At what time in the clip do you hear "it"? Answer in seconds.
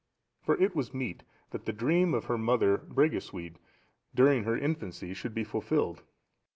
0.59-0.75